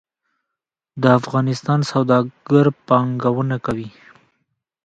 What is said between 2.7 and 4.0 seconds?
پانګونه کوي